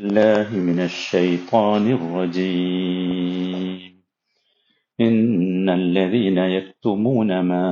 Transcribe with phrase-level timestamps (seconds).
[0.00, 3.78] الله من الشيطان الرجيم.
[5.00, 7.64] إن الذين يكتمون ما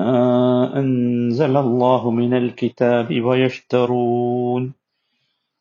[0.78, 4.72] أنزل الله من الكتاب ويشترون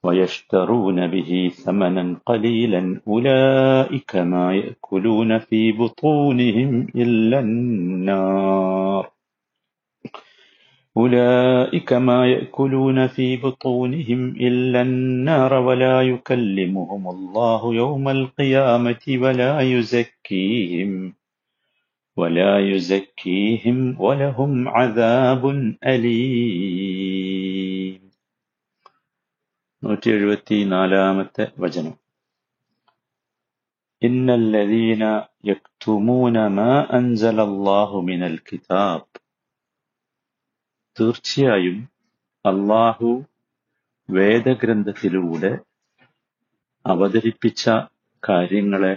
[0.04, 8.65] ويشترون به ثمنا قليلا أولئك ما يأكلون في بطونهم إلا النار.
[10.97, 21.13] أولئك ما يأكلون في بطونهم إلا النار ولا يكلمهم الله يوم القيامة ولا يزكيهم
[22.17, 25.47] ولا يزكيهم ولهم عذاب
[25.87, 27.31] أليم
[29.85, 31.95] നൂറ്റി എഴുപത്തി നാലാമത്തെ വചനം
[34.07, 35.03] إن الذين
[35.51, 39.03] يكتمون ما أنزل الله من الكتاب
[41.00, 41.78] തീർച്ചയായും
[42.46, 43.10] അള്ളാഹു
[44.10, 45.52] വേദഗ്രന്ഥത്തിലൂടെ
[46.86, 47.64] അവതരിപ്പിച്ച
[48.24, 48.94] കാര്യങ്ങളെ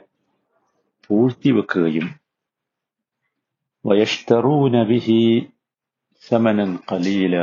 [1.06, 2.06] പൂഴ്ത്തിവെക്കുകയും
[3.84, 5.20] വയഷ്തറൂന ബിഹി
[6.22, 7.36] സമനൻ കലീല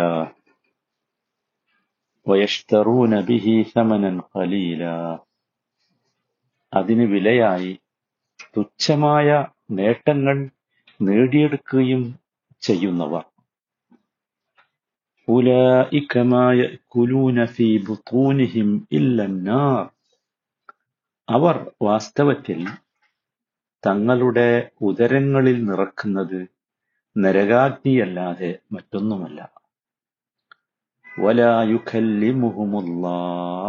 [2.28, 4.84] വയഷ്തറൂന ബിഹി സമനൻ കലീല
[6.73, 7.72] അതിന് വിലയായി
[8.58, 9.28] തുച്ഛമായ
[9.72, 10.38] നേട്ടങ്ങൾ
[11.02, 12.02] നേടിയെടുക്കുകയും
[12.64, 13.23] ചെയ്യുന്നവർ.
[15.28, 19.84] أولئك ما يأكلون في بطونهم إلا النار
[21.28, 22.61] അവർ വാസ്തവത്തിൽ
[23.83, 24.48] തങ്ങളുടെ
[24.89, 26.34] ഉദരങ്ങളിൽ നിറക്കുന്നത്
[27.16, 29.39] നരകാഗ്നിയല്ലാതെ മറ്റൊന്നുമല്ല
[31.06, 33.66] ولا يكلمهم الله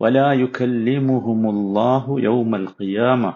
[0.00, 3.32] ولا يكلمهم الله يوم القيامة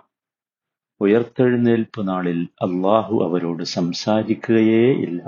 [1.01, 5.21] ഉയർത്തെഴുന്നേൽപ്പ് നാളിൽ അള്ളാഹു അവരോട് സംസാരിക്കുകയേ ഇല്ല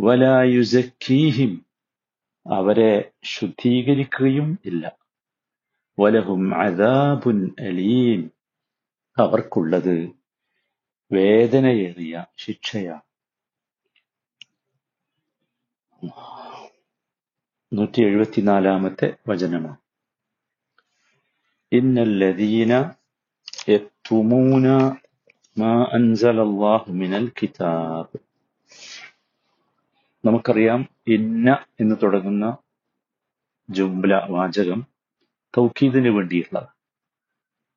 [0.00, 1.66] വലായുസക്കീഹിം
[2.52, 4.96] അവരെ ശുദ്ധീകരിക്കുകയും ഇല്ല.
[6.00, 8.30] വലഹും അദാബുൻ അലീം.
[9.18, 10.10] അവർക്കുള്ളത്
[11.12, 13.00] വേദനയേറിയ ശിക്ഷയാണ്.
[17.72, 19.76] നൂറ്റി എഴുപത്തിനാലാമത്തെ വചനമാണ്.
[21.72, 22.90] ഇന്നല്ലദീന
[23.68, 24.96] എത്തുമൂന
[25.58, 28.29] മാ അൻസലല്ലാഹു മിനൽ കിതാബ്.
[30.24, 32.56] നമുക്കറിയാം ഇന്ന എന്ന് തുടങ്ങുന്ന
[33.70, 34.86] ജുംല വാചകം
[35.56, 36.68] തൗക്കീദിന് വേണ്ടിയുള്ളതാണ്.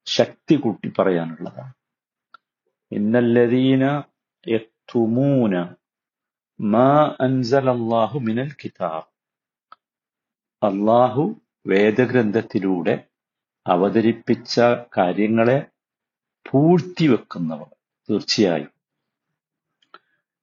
[0.05, 1.73] ശക്തി കൂട്ടി പറയാനുള്ളതാണ്.
[2.91, 4.03] ഇന്നല്ലദീന
[4.47, 5.75] യക്തുമൂന
[6.61, 9.03] മാ അൻസലല്ലാഹു മിനൽ കിതാബ്.
[10.65, 13.07] അള്ളാഹു വേദഗ്രന്ഥത്തിലൂടെ
[13.67, 14.61] അവതരിപ്പിച്ച
[14.97, 15.65] കാര്യങ്ങളെ
[16.51, 17.75] പൂഴ്ത്തിവെക്കുന്നവർ.
[18.09, 18.71] തീർച്ചയായും.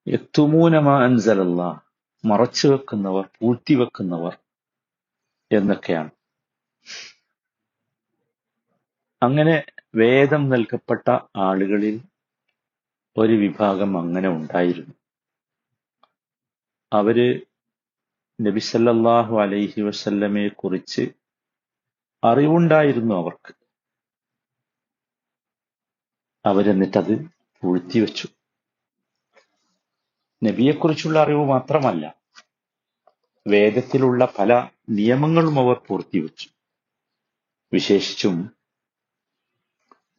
[0.08, 1.78] യക്തുമൂനമാ അൻസലല്ലാ
[2.24, 4.38] മറച്ചു വെക്കുന്നവർ പൂഴ്ത്തിവെക്കുന്നവർ
[5.52, 6.10] എന്നൊക്കെയാണ്.
[9.22, 9.64] അങ്ങനെ
[9.94, 12.00] വേദം നൽകപ്പെട്ട ആളുകളിൽ
[13.16, 14.94] ഒരു വിഭാഗം അങ്ങനെ ഉണ്ടായിരുന്നു.
[16.92, 17.46] അവർ
[18.40, 21.10] നബിസല്ലാഹു അലൈഹി വസല്ലമയെ കുറിച്ച്
[22.24, 23.54] അറിവുണ്ടായിരുന്നു അവർക്ക്.
[26.46, 27.24] അവരെന്നിട്ടത്
[27.60, 28.28] പൂഴ്ത്തിവെച്ചു
[30.42, 32.14] നബിയെക്കുറിച്ചുള്ള അറിവ് മാത്രമല്ല
[33.46, 36.48] വേദത്തിലുള്ള പല നിയമങ്ങളും അവർ പൂർത്തിവെച്ചു.
[37.72, 38.56] വിശേഷിച്ചും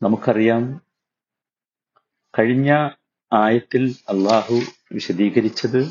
[0.02, 0.82] നമുക്കറിയാം
[2.40, 2.90] കഴിഞ്ഞ
[3.34, 4.62] ആയത്തിൽ അള്ളാഹു
[4.94, 5.82] വിശദീകരിച്ചത്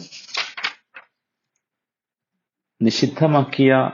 [2.82, 3.90] നിഷിദ്ധമാക്കിയ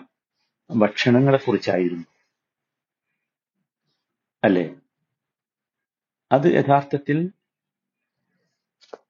[0.71, 2.07] ഭക്ഷണങ്ങളെ കുറിച്ചായിരുന്നു
[4.45, 4.77] അല്ലെ?
[6.33, 7.31] അത് യഥാർത്ഥത്തിൽ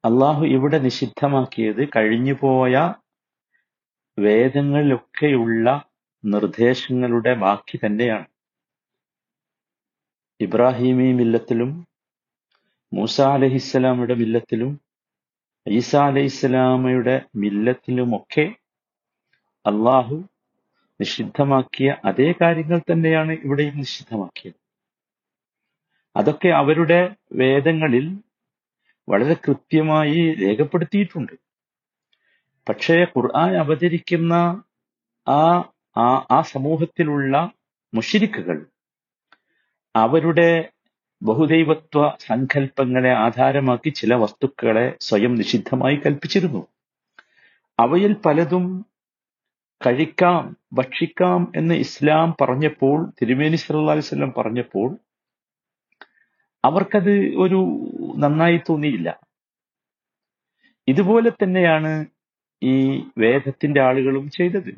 [0.07, 2.95] അള്ളാഹു ഇവിടെ നിഷിദ്ധമാക്കിയത് കഴിഞ്ഞുപോയ
[4.19, 5.89] വേദങ്ങളിലൊക്കെയുള്ള
[6.25, 8.27] നിർദ്ദേശങ്ങളുടെ ബാക്കി തന്നെയാണ്.
[10.41, 11.87] ഇബ്രാഹിമി മില്ലത്തിലും
[12.93, 14.81] മൂസ അലഹിസ്സലാമയുടെ മില്ലത്തിലും
[15.67, 18.47] ഈസ അലഹിസ്സലാമയുടെ മില്ലത്തിലുമൊക്കെ
[19.67, 20.17] അള്ളാഹു
[21.01, 24.59] നിഷിദ്ധമാക്കിയ അതേ കാര്യങ്ങൾ തന്നെയാണ് ഇവിടെയും നിഷിദ്ധമാക്കിയത്.
[26.17, 27.01] അതൊക്കെ അവരുടെ
[27.33, 28.07] വേദങ്ങളിൽ
[29.09, 31.35] വളരെ കൃത്യമായി രേഖപ്പെടുത്തിയിട്ടുണ്ട്.
[32.69, 34.35] പക്ഷേ ഖുർആൻ അവതരിക്കുന്ന
[35.27, 35.43] ആ
[36.33, 37.35] ആ സമൂഹത്തിലുള്ള
[37.93, 38.59] മുഷിരിക്കുകൾ
[39.95, 40.51] അവരുടെ
[41.23, 46.63] ബഹുദൈവത്വ സങ്കല്പങ്ങളെ ആധാരമാക്കി ചില വസ്തുക്കളെ സ്വയം നിഷിദ്ധമായി കൽപ്പിച്ചിരുന്നു.
[47.79, 48.67] അവയിൽ പലതും
[49.81, 50.43] കഴിക്കാം
[50.73, 54.89] ഭക്ഷിക്കാം എന്ന് ഇസ്ലാം പറഞ്ഞപ്പോൾ തിരുമേനി സല്ലല്ലാഹു അലൈഹി വസല്ലം പറഞ്ഞപ്പോൾ
[56.67, 57.59] അവർക്കത് ഒരു
[58.19, 59.09] നന്നായി തോന്നിയില്ല.
[60.89, 61.93] ഇതുപോലെ തന്നെയാണ്
[62.63, 62.75] ഈ
[63.19, 64.73] വേദത്തിന്റെ ആളുകളും ചെയ്തത്.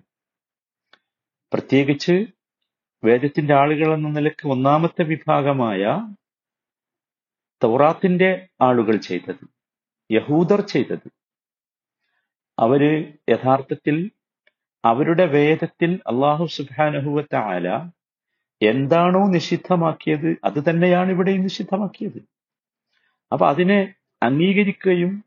[1.52, 2.14] പ്രത്യേകിച്ച്
[3.02, 5.82] വേദത്തിന്റെ ആളുകൾ എന്ന നിലയ്ക്ക് ഒന്നാമത്തെ വിഭാഗമായ
[7.62, 8.31] തൗറാത്തിന്റെ
[8.61, 9.44] ആളുകൾ ചെയ്തത്
[10.11, 11.08] യഹൂദർ ചെയ്തത്.
[12.58, 12.82] അവർ
[13.31, 13.96] യഥാർത്ഥത്തിൽ
[14.85, 17.67] അവരുടെ വേദത്തിൽ അള്ളാഹു സുബാനഹുവത്ത ആല
[18.62, 22.19] എന്താണോ നിഷിദ്ധമാക്കിയത് അത് തന്നെയാണ് ഇവിടെയും നിഷിദ്ധമാക്കിയത്.
[23.32, 25.25] അപ്പൊ അതിനെ അംഗീകരിക്കുകയും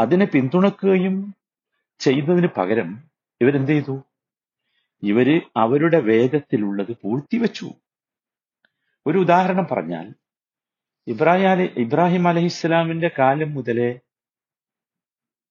[0.00, 1.34] അതിനെ പിന്തുണക്കുകയും
[1.98, 3.02] ചെയ്യുന്നതിന് പകരം
[3.40, 4.02] ഇവരെന്ത് ചെയ്തു?
[5.02, 7.74] ഇവർ അവരുടെ വേദത്തിലുള്ളത് പൂഴ്ത്തിവെച്ചു.
[9.06, 10.14] ഒരു ഉദാഹരണം പറഞ്ഞാൽ
[11.06, 13.98] ഇബ്രാഹിം അലി ഇബ്രാഹിം അലഹിസ്ലാമിന്റെ കാലം മുതലേ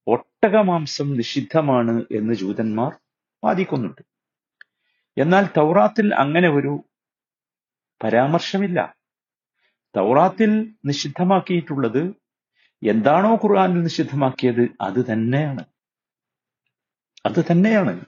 [0.07, 2.91] ഒട്ടകമാംസം നിഷിദ്ധമാണ് എന്ന് ജൂതന്മാർ
[3.43, 4.01] വാദിക്കുന്നുണ്ട്.
[5.17, 6.83] എന്നാൽ തൗറാത്തിൽ അങ്ങനെ ഒരു
[8.03, 8.95] പരാമർശമില്ല.
[9.95, 12.15] തൗറാത്തിൽ നിഷിദ്ധമാക്കിയിട്ടുള്ളത്
[12.87, 15.65] എന്താണോ ഖുർആാനിൽ നിഷിദ്ധമാക്കിയത് അത് തന്നെയാണ്.
[17.25, 18.05] അത് തന്നെയാണ്.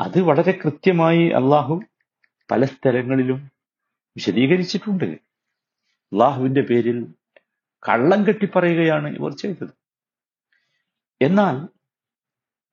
[0.00, 1.82] അത് വളരെ കൃത്യമായി അള്ളാഹു
[2.50, 3.50] പല സ്ഥലങ്ങളിലും
[4.16, 5.04] വിശദീകരിച്ചിട്ടുണ്ട്.
[5.04, 7.14] അള്ളാഹുവിന്റെ പേരിൽ
[7.88, 9.68] കള്ളം കെട്ടി പറയുകയാണ് ഇവർ ചെയ്തത്.
[11.22, 11.68] എന്നാൽ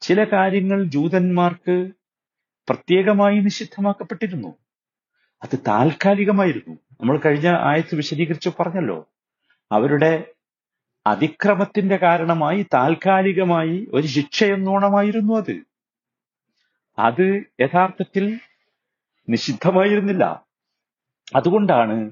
[0.01, 1.91] ചില കാര്യങ്ങൾ ജൂതന്മാർക്ക്
[2.71, 4.47] പ്രത്യേകമായി നിഷിദ്ധമാക്കപ്പെട്ടിരുന്നു.
[5.43, 6.75] അത് താൽക്കാലികമായിരുന്നു.
[7.01, 9.09] നമ്മൾ കഴിഞ്ഞ ആയത്ത് വിശദീകരിച്ചു പറഞ്ഞല്ലോ.
[9.71, 10.31] അവരുടെ
[11.07, 15.63] അതിക്രമത്തിന്റെ കാരണമായി താൽക്കാലികമായി ഒരു ശിക്ഷയെന്നോണമായിരുന്നു അത്.
[16.99, 18.39] അത് യഥാർത്ഥത്തിൽ
[19.29, 20.45] നിഷിദ്ധമായിരുന്നില്ല.
[21.35, 22.11] അതുകൊണ്ടാണ്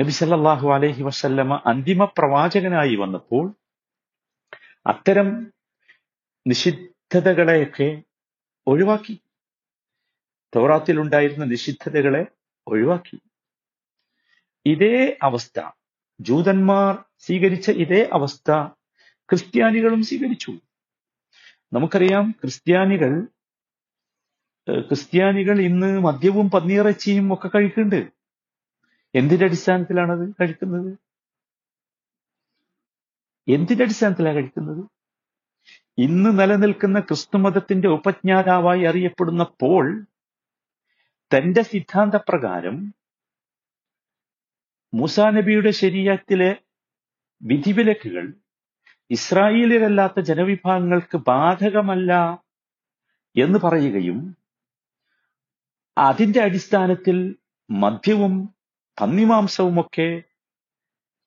[0.00, 3.54] നബി സല്ലാഹു അലഹി വസല്ലമ അന്തിമ പ്രവാചകനായി വന്നപ്പോൾ
[4.86, 5.52] അത്തരം
[6.46, 8.02] നിഷിദ്ധതകളെയൊക്കെ
[8.66, 9.20] ഒഴിവാക്കി.
[10.56, 12.26] തൗറാത്തിൽ ഉണ്ടായിരുന്ന നിഷിദ്ധതകളെ
[12.66, 13.18] ഒഴിവാക്കി.
[14.66, 15.70] ഇതേ അവസ്ഥ.
[16.20, 18.50] ജൂതന്മാർ സ്വീകരിച്ച ഇതേ അവസ്ഥ
[19.30, 20.52] ക്രിസ്ത്യാനികളും സ്വീകരിച്ചു.
[21.72, 23.26] നമുക്കറിയാം ക്രിസ്ത്യാനികൾ
[24.80, 28.12] ക്രിസ്ത്യാനികൾ ഇന്ന് മദ്യവും പന്നിയിറച്ചിയും ഒക്കെ കഴിക്കുന്നുണ്ട്.
[29.14, 30.98] എന്തിന്റെ അടിസ്ഥാനത്തിലാണത് കഴിക്കുന്നത്?
[33.48, 34.84] എന്തിന്റെ അടിസ്ഥാനത്തിലാണ് കഴിക്കുന്നത്?
[35.98, 40.06] ഇന്ന് നിലനിൽക്കുന്ന ക്രിസ്തുമതത്തിന്റെ ഉപജ്ഞാതാവായി അറിയപ്പെടുന്ന പോൾ
[41.34, 42.94] തന്റെ സിദ്ധാന്തപ്രകാരം
[44.94, 46.56] മൂസാ നബിയുടെ ശരീരത്തിലെ
[47.42, 48.34] വിധിവിലക്കുകൾ
[49.10, 52.42] ഇസ്രായേലിലല്ലാത്ത ജനവിഭാഗങ്ങൾക്ക് ബാധകമല്ല
[53.36, 54.36] എന്ന് പറയുകയും
[55.98, 57.36] അതിന്റെ അടിസ്ഥാനത്തിൽ
[57.70, 58.54] മദ്യവും
[59.00, 60.22] പന്നിമാംസവുമൊക്കെ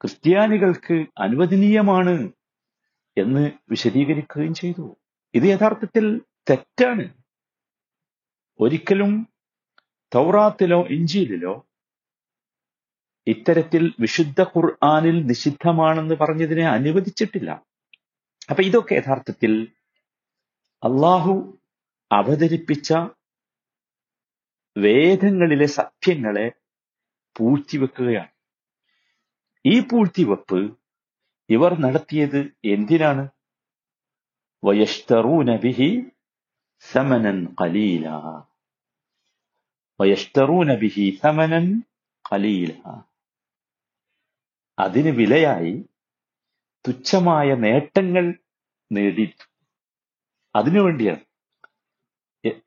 [0.01, 2.31] ക്രിസ്ത്യാനികൾക്ക് അനുവദനീയമാണ്
[3.18, 4.98] എന്ന് വിശദീകരിക്കുകയും ചെയ്തു.
[5.33, 7.06] ഇത് യഥാർത്ഥത്തിൽ തെറ്റാണ്.
[8.59, 9.27] ഒരിക്കലും
[10.15, 11.68] തൗറാത്തിലോ ഇഞ്ചിയിലോ
[13.27, 17.65] ഇത്തരത്തിൽ വിശുദ്ധ ഖുർആാനിൽ നിഷിദ്ധമാണെന്ന് പറഞ്ഞതിനെ അനുവദിച്ചിട്ടില്ല.
[18.50, 19.68] അപ്പൊ ഇതൊക്കെ യഥാർത്ഥത്തിൽ
[20.83, 21.59] അള്ളാഹു
[22.12, 22.94] അവതരിപ്പിച്ച
[24.77, 26.51] വേദങ്ങളിലെ സത്യങ്ങളെ
[27.38, 28.27] പൂഴ്ത്തിവെക്കുകയാണ്.
[29.65, 30.80] ഈ പൂഴ്ത്തിവെപ്പ്
[31.50, 33.30] ഇവർ നടത്തിയത് എന്തിനാണ്?
[34.63, 36.04] വയഷ്തറൂന ബിഹി
[36.80, 38.07] സമനൻ ഖലീല.
[40.02, 41.84] വയഷ്തറൂന ബിഹി സമനൻ
[42.32, 43.02] ഖലീല.
[44.80, 45.86] അതിന് വിലയായി
[46.88, 48.34] തുച്ഛമായ നേട്ടങ്ങൾ
[48.92, 49.34] നേടി
[50.56, 51.20] അതിനു വേണ്ടിയാണ്.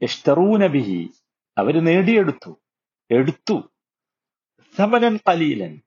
[0.03, 1.11] യഷ്തറൂന ബിഹി
[1.59, 2.61] അവർ നേടിയെടുത്തു.
[3.11, 3.73] എടുത്തു.
[4.77, 5.81] സമനൻ കലീലൻ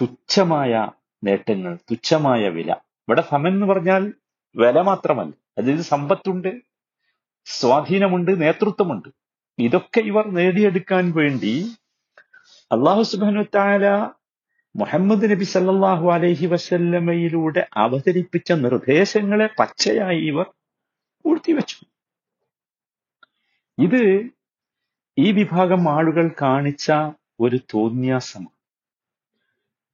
[0.00, 0.90] തുച്ഛമായ
[1.24, 2.72] നേട്ടങ്ങൾ തുച്ഛമായ വില.
[2.72, 4.12] ഇവിടെ സമൻ എന്ന് പറഞ്ഞാൽ
[4.56, 5.32] വില മാത്രമല്ല.
[5.58, 6.62] അതിൽ സമ്പത്തുണ്ട്
[7.44, 9.21] സ്വാധീനമുണ്ട് നേതൃത്വമുണ്ട്.
[9.58, 11.54] ഇതൊക്കെ ഇവർ നേടിയെടുക്കാൻ വേണ്ടി
[12.70, 13.44] അള്ളാഹു സുബാനു
[14.74, 20.46] മുഹമ്മദ് നബി സല്ലാഹു അലൈഹി വസല്ലമയിലൂടെ അവതരിപ്പിച്ച നിർദ്ദേശങ്ങളെ പച്ചയായി ഇവർ
[21.24, 21.78] പൂഴ്ത്തിവെച്ചു
[23.78, 24.02] ഇത്
[25.16, 26.92] ഈ വിഭാഗം ആളുകൾ കാണിച്ച
[27.40, 28.58] ഒരു തോന്യാസമാണ്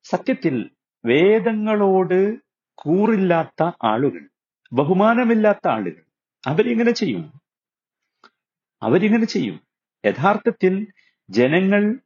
[0.04, 0.56] സത്യത്തിൽ
[1.04, 2.20] വേദങ്ങളോട്
[2.74, 4.22] കൂറില്ലാത്ത ആളുകൾ
[4.72, 6.02] ബഹുമാനമില്ലാത്ത ആളുകൾ
[6.44, 7.24] അവരിങ്ങനെ ചെയ്യും.
[8.82, 9.60] അവരിങ്ങനെ ചെയ്യും.
[10.04, 10.86] യഥാർത്ഥത്തിൽ
[11.30, 12.00] ജനങ്ങൾ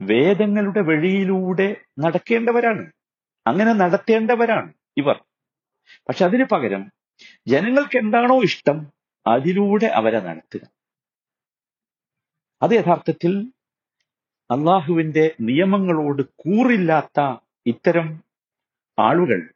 [0.00, 2.92] വേദങ്ങളുടെ വഴിയിലൂടെ നടക്കേണ്ടവരാണ്.
[3.46, 5.24] അങ്ങനെ നടത്തേണ്ടവരാണ് ഇവർ.
[6.08, 6.92] പക്ഷെ അതിന് പകരം
[7.48, 8.92] ജനങ്ങൾക്ക് എന്താണോ ഇഷ്ടം
[9.26, 10.60] അതിലൂടെ അവരെ നടത്തുക.
[12.62, 13.52] അത് യഥാർത്ഥത്തിൽ
[14.50, 17.20] അള്ളാഹുവിന്റെ നിയമങ്ങളോട് കൂറില്ലാത്ത
[17.66, 18.24] ഇത്തരം
[18.98, 19.50] ആളുകൾ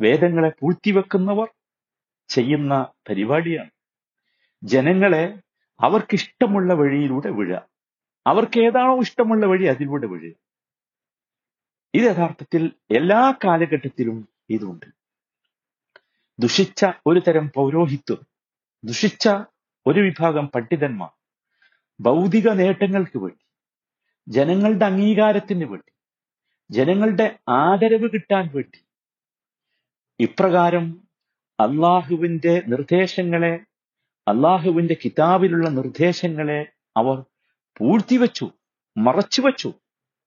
[0.00, 1.48] വേദങ്ങളെ പൂഴ്ത്തിവെക്കുന്നവർ
[2.28, 3.70] ചെയ്യുന്ന പരിപാടിയാണ്.
[4.62, 5.24] ജനങ്ങളെ
[5.80, 7.68] അവർക്കിഷ്ടമുള്ള വഴിയിലൂടെ വിഴുക.
[8.26, 10.34] അവർക്ക് ഏതാണോ ഇഷ്ടമുള്ള വഴി അതിലൂടെ വിഴുക.
[11.94, 14.86] ഇത് യഥാർത്ഥത്തിൽ എല്ലാ കാലഘട്ടത്തിലും ഇതുണ്ട്.
[16.38, 18.26] ദുഷിച്ച ഒരു തരം പൗരോഹിത്വം
[18.84, 19.28] ദുഷിച്ച
[19.86, 21.10] ഒരു വിഭാഗം പണ്ഡിതന്മാർ
[22.00, 23.44] ഭൗതിക നേട്ടങ്ങൾക്ക് വേണ്ടി
[24.28, 25.92] ജനങ്ങളുടെ അംഗീകാരത്തിന് വേണ്ടി
[26.70, 28.80] ജനങ്ങളുടെ ആദരവ് കിട്ടാൻ വേണ്ടി
[30.20, 30.86] ഇപ്രകാരം
[31.60, 33.52] അള്ളാഹുവിന്റെ നിർദ്ദേശങ്ങളെ
[34.26, 36.60] അള്ളാഹുവിന്റെ കിതാബിലുള്ള നിർദ്ദേശങ്ങളെ
[36.96, 37.16] അവർ
[37.76, 38.46] പൂഴ്ത്തിവെച്ചു
[38.96, 39.70] മറച്ചുവെച്ചു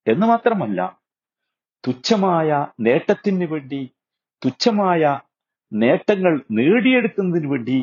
[0.07, 0.79] എന്ന് മാത്രമല്ല
[1.87, 3.81] തുച്ഛമായ നേട്ടത്തിന് വേണ്ടി
[4.45, 5.19] തുച്ഛമായ
[5.73, 7.77] നേട്ടങ്ങൾ നേടിയെടുക്കുന്നതിന് വേണ്ടി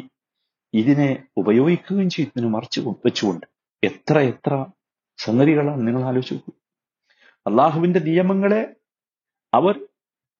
[0.75, 3.47] ഇതിനെ ഉപയോഗിക്കുകയും ചെയ്തതിന് മറച്ചു വെച്ചുകൊണ്ട്.
[3.83, 4.67] എത്ര എത്ര
[5.19, 6.53] സംഗതികളാണ് നിങ്ങൾ ആലോചിച്ച്
[7.47, 8.63] അള്ളാഹുവിന്റെ നിയമങ്ങളെ
[9.53, 9.75] അവർ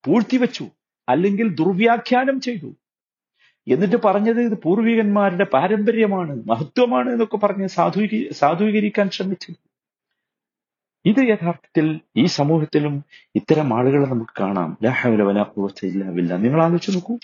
[0.05, 0.65] പൂഴ്ത്തിവെച്ചു
[1.09, 2.71] അല്ലെങ്കിൽ ദുർവ്യാഖ്യാനം ചെയ്തു.
[3.69, 9.55] എന്നിട്ട് പറഞ്ഞത് ഇത് പൂർവികന്മാരുടെ പാരമ്പര്യമാണ് മഹത്വമാണ് എന്നൊക്കെ പറഞ്ഞ് സാധൂകരി സാധൂകരിക്കാൻ ശ്രമിച്ചു.
[11.07, 13.05] ഇത് യഥാർത്ഥത്തിൽ ഈ സമൂഹത്തിലും
[13.35, 14.79] ഇത്തരം ആളുകളെ നമുക്ക് കാണാം.
[14.85, 16.37] ലാ വല വലാ ഖുവത ഇല്ലാ ബില്ലാ.
[16.37, 17.19] നിങ്ങൾ ആലോചിച്ച് നോക്കൂ.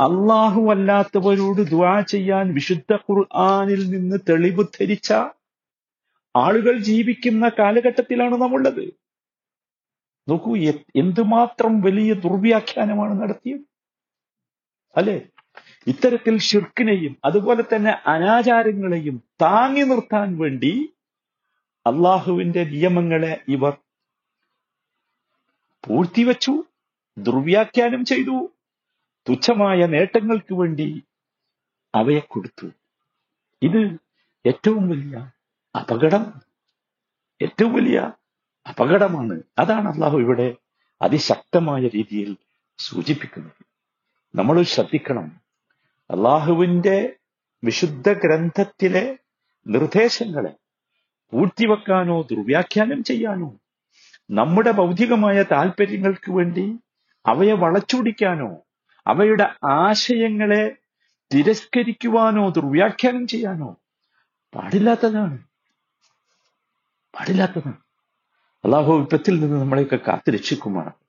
[0.00, 5.12] അള്ളാഹു അല്ലാത്തവരോട് ദ്വാ ചെയ്യാൻ വിശുദ്ധ ഖുർആനിൽ നിന്ന് തെളിവ് ധരിച്ച
[6.36, 8.94] ആളുകൾ ജീവിക്കുന്ന കാലഘട്ടത്തിലാണ് നമ്മളുള്ളത്.
[10.28, 10.56] നോക്കൂ
[10.96, 13.60] എന്തുമാത്രം വലിയ ദുർവ്യാഖ്യാനമാണ് നടത്തിയത്?
[14.96, 15.20] അല്ലെ?
[15.86, 20.92] ഇത്തരത്തിൽ ഷിർക്കിനെയും അതുപോലെ തന്നെ അനാചാരങ്ങളെയും താങ്ങി നിർത്താൻ വേണ്ടി
[21.86, 23.76] അള്ളാഹുവിന്റെ നിയമങ്ങളെ ഇവർ
[25.86, 26.64] പൂഴ്ത്തിവെച്ചു
[27.18, 28.50] ദുർവ്യാഖ്യാനം ചെയ്തു
[29.28, 31.02] തുച്ഛമായ നേട്ടങ്ങൾക്ക് വേണ്ടി
[31.94, 32.66] അവയെ കൊടുത്തു.
[33.62, 33.96] ഇത്
[34.46, 35.30] ഏറ്റവും വലിയ
[35.78, 36.40] അപകടം
[37.42, 38.12] ഏറ്റവും വലിയ
[38.68, 39.42] അപകടമാണ്.
[39.58, 40.56] അതാണ് അള്ളാഹു ഇവിടെ
[41.02, 42.36] അതിശക്തമായ രീതിയിൽ
[42.78, 43.64] സൂചിപ്പിക്കുന്നത്.
[44.34, 45.41] നമ്മൾ ശ്രദ്ധിക്കണം.
[46.12, 47.16] അള്ളാഹുവിന്റെ
[47.64, 49.18] വിശുദ്ധ ഗ്രന്ഥത്തിലെ
[49.66, 50.52] നിർദ്ദേശങ്ങളെ
[51.32, 53.58] പൂഴ്ത്തിവെക്കാനോ ദുർവ്യാഖ്യാനം ചെയ്യാനോ
[54.30, 56.78] നമ്മുടെ ഭൗതികമായ താല്പര്യങ്ങൾക്ക് വേണ്ടി
[57.26, 58.56] അവയെ വളച്ചൊടിക്കാനോ
[59.06, 60.76] അവയുടെ ആശയങ്ങളെ
[61.34, 63.76] തിരസ്കരിക്കുവാനോ ദുർവ്യാഖ്യാനം ചെയ്യാനോ
[64.54, 65.38] പാടില്ലാത്തതാണ്.
[67.14, 67.76] പാടില്ലാത്തതാണ്.
[68.64, 71.01] അള്ളാഹു വിപത്തിൽ നിന്ന് നമ്മളെയൊക്കെ കാത്തു രക്ഷിക്കുമാണ്